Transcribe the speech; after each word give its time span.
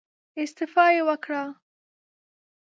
استعفا 0.41 0.85
يې 0.95 1.01
وکړه. 1.07 1.43